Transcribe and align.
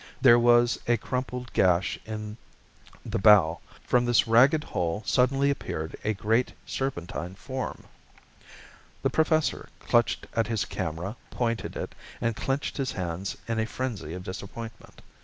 There 0.19 0.39
was 0.39 0.79
a 0.87 0.97
crumpled 0.97 1.53
gash 1.53 1.99
in 2.07 2.35
the 3.05 3.19
bow. 3.19 3.59
From 3.85 4.05
this 4.05 4.27
ragged 4.27 4.63
hole 4.63 5.03
suddenly 5.05 5.51
appeared 5.51 5.95
a 6.03 6.15
great, 6.15 6.53
serpentine 6.65 7.35
form.... 7.35 7.83
The 9.03 9.11
Professor 9.11 9.69
clutched 9.79 10.25
at 10.35 10.47
his 10.47 10.65
camera, 10.65 11.17
pointed 11.29 11.75
it, 11.75 11.93
and 12.19 12.35
clenched 12.35 12.77
his 12.77 12.93
hands 12.93 13.37
in 13.47 13.59
a 13.59 13.67
frenzy 13.67 14.15
of 14.15 14.23
disappointment. 14.23 15.03